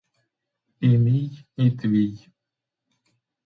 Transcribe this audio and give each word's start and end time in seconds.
І 0.79 0.91
мій, 1.03 1.39
і 1.57 1.69
твій. 1.71 2.19